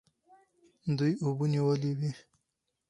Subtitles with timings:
[0.97, 2.11] دوی اوبه نیولې وې.